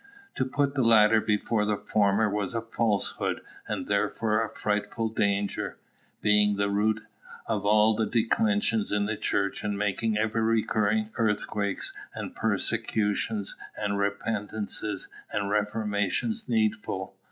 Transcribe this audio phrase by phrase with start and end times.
[0.37, 5.77] To put the latter before the former was a falsehood, and therefore a frightful danger,
[6.23, 7.01] being at the root
[7.45, 15.07] of all declensions in the Church, and making ever recurring earthquakes and persecutions and repentances
[15.31, 17.15] and reformations needful.